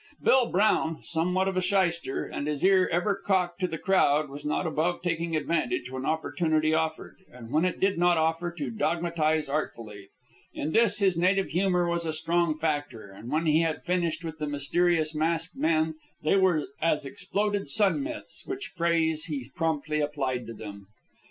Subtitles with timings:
[0.23, 4.43] Bill Brown, somewhat of a shyster, and his ear ever cocked to the crowd, was
[4.43, 9.47] not above taking advantage when opportunity offered, and when it did not offer, to dogmatize
[9.47, 10.07] artfully.
[10.55, 14.39] In this his native humor was a strong factor, and when he had finished with
[14.39, 15.93] the mysterious masked men
[16.23, 20.87] they were as exploded sun myths, which phrase he promptly applied to them.